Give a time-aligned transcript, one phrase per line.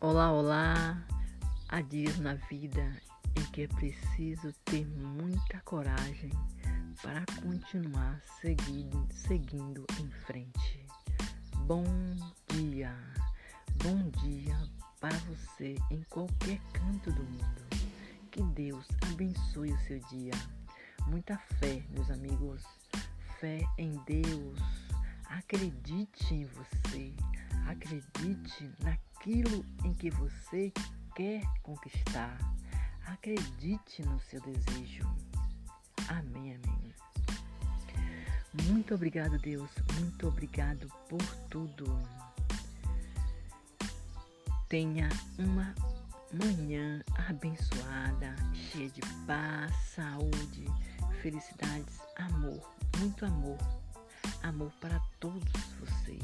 [0.00, 1.04] Olá, olá!
[1.68, 3.02] Há dias na vida
[3.34, 6.30] em que é preciso ter muita coragem
[7.02, 10.86] para continuar seguindo, seguindo em frente.
[11.66, 11.82] Bom
[12.46, 12.94] dia!
[13.82, 14.56] Bom dia
[15.00, 17.66] para você em qualquer canto do mundo.
[18.30, 20.34] Que Deus abençoe o seu dia.
[21.08, 22.62] Muita fé, meus amigos.
[23.40, 24.60] Fé em Deus.
[25.24, 27.12] Acredite em você.
[27.66, 30.72] Acredite naquilo em que você
[31.14, 32.38] quer conquistar.
[33.06, 35.04] Acredite no seu desejo.
[36.08, 36.94] Amém, amém.
[38.64, 39.70] Muito obrigado, Deus.
[39.98, 42.00] Muito obrigado por tudo.
[44.68, 45.74] Tenha uma
[46.32, 50.64] manhã abençoada, cheia de paz, saúde,
[51.22, 52.60] felicidades, amor,
[52.98, 53.58] muito amor.
[54.42, 56.22] Amor para todos vocês.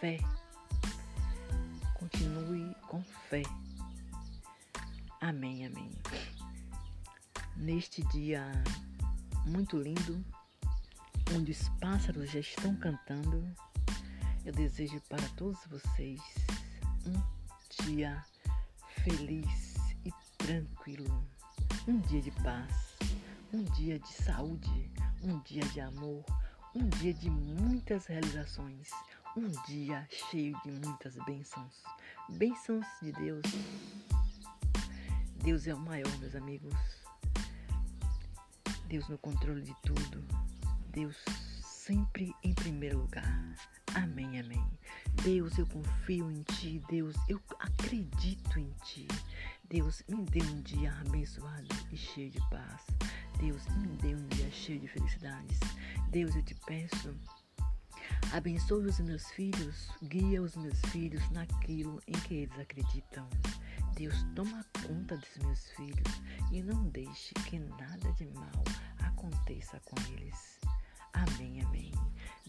[0.00, 0.18] Fé.
[3.36, 3.42] Fé.
[5.20, 5.90] Amém, amém.
[7.56, 8.42] Neste dia
[9.46, 10.24] muito lindo,
[11.34, 13.44] onde os pássaros já estão cantando,
[14.44, 16.20] eu desejo para todos vocês
[17.06, 18.24] um dia
[19.02, 21.26] feliz e tranquilo,
[21.86, 22.96] um dia de paz,
[23.52, 24.90] um dia de saúde,
[25.22, 26.24] um dia de amor,
[26.74, 28.90] um dia de muitas realizações,
[29.36, 31.82] um dia cheio de muitas bênçãos,
[32.30, 33.42] bênçãos de Deus.
[35.44, 36.74] Deus é o maior, meus amigos.
[38.88, 40.24] Deus no controle de tudo.
[40.88, 41.22] Deus
[41.62, 43.54] sempre em primeiro lugar.
[43.94, 44.64] Amém, amém.
[45.22, 46.82] Deus, eu confio em Ti.
[46.88, 49.06] Deus, eu acredito em Ti.
[49.68, 52.86] Deus, me dê um dia abençoado e cheio de paz.
[53.38, 55.60] Deus, me dê um dia cheio de felicidades.
[56.10, 57.14] Deus, eu te peço,
[58.32, 63.28] abençoe os meus filhos, guia os meus filhos naquilo em que eles acreditam.
[63.94, 68.64] Deus, toma conta dos meus filhos e não deixe que nada de mal
[69.00, 70.60] aconteça com eles.
[71.12, 71.92] Amém, amém.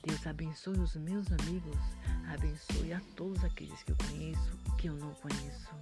[0.06, 1.78] Deus abençoe os meus amigos,
[2.34, 5.75] abençoe a todos aqueles que eu conheço que eu não conheço.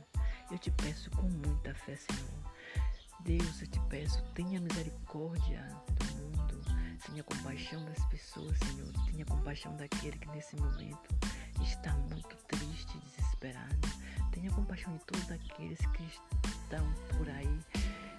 [0.50, 2.54] Eu te peço com muita fé, Senhor.
[3.22, 5.68] Deus, eu te peço, tenha misericórdia
[7.06, 8.92] tenha compaixão das pessoas, Senhor.
[9.06, 11.16] Tenha compaixão daquele que nesse momento
[11.62, 13.88] está muito triste, desesperado.
[14.32, 17.60] Tenha compaixão de todos aqueles que estão por aí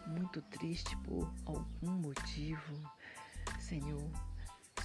[0.07, 2.75] muito tristes por algum motivo.
[3.61, 4.11] Senhor,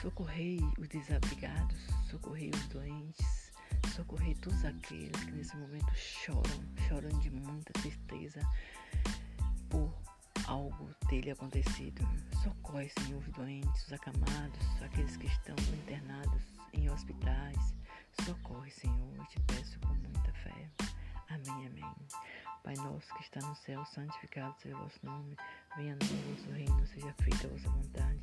[0.01, 1.79] socorrei os desabrigados,
[2.09, 3.51] socorrei os doentes,
[3.95, 8.41] socorrei todos aqueles que nesse momento choram, choram de muita tristeza
[10.51, 12.05] algo ter acontecido.
[12.43, 17.73] Socorre, Senhor, os doentes, os acamados, aqueles que estão internados em hospitais.
[18.25, 20.69] Socorre, Senhor, eu te peço com muita fé.
[21.29, 21.95] Amém, amém.
[22.63, 25.37] Pai nosso que está no céu, santificado seja o vosso nome.
[25.77, 28.19] Venha a nós o reino, seja feita a vossa vontade,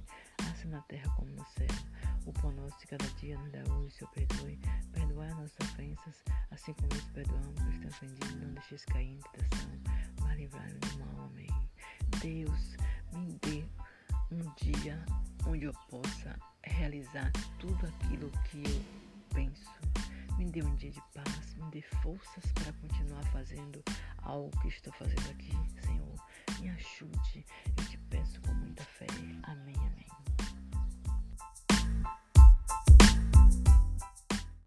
[0.52, 1.66] assim na terra como no céu.
[2.26, 4.60] O pão nosso de cada dia nos dá hoje, Senhor, perdoe.
[4.92, 8.34] Perdoai as nossas ofensas, assim como nós perdoamos os que estão ofendidos.
[8.34, 9.70] Não deixeis cair em tentação,
[10.38, 11.26] livrai-nos do mal.
[11.26, 11.48] Amém.
[12.22, 12.76] Deus,
[13.12, 13.64] me dê
[14.30, 15.04] um dia
[15.46, 18.84] onde eu possa realizar tudo aquilo que eu
[19.34, 19.70] penso.
[20.38, 23.82] Me dê um dia de paz, me dê forças para continuar fazendo
[24.22, 25.50] algo que estou fazendo aqui,
[25.84, 26.14] Senhor.
[26.60, 27.44] Me ajude,